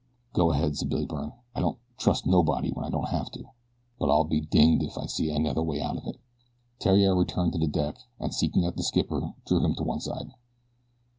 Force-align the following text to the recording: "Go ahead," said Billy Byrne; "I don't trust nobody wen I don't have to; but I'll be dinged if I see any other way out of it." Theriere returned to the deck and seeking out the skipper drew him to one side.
"Go 0.33 0.49
ahead," 0.51 0.75
said 0.75 0.89
Billy 0.89 1.05
Byrne; 1.05 1.31
"I 1.53 1.59
don't 1.59 1.77
trust 1.97 2.25
nobody 2.25 2.71
wen 2.71 2.85
I 2.85 2.89
don't 2.89 3.09
have 3.09 3.29
to; 3.33 3.43
but 3.99 4.09
I'll 4.09 4.23
be 4.23 4.41
dinged 4.41 4.83
if 4.83 4.97
I 4.97 5.05
see 5.05 5.29
any 5.29 5.47
other 5.47 5.61
way 5.61 5.79
out 5.79 5.95
of 5.97 6.07
it." 6.07 6.17
Theriere 6.79 7.13
returned 7.13 7.53
to 7.53 7.59
the 7.59 7.67
deck 7.67 7.99
and 8.19 8.33
seeking 8.33 8.65
out 8.65 8.77
the 8.77 8.81
skipper 8.83 9.35
drew 9.45 9.63
him 9.63 9.75
to 9.75 9.83
one 9.83 9.99
side. 9.99 10.31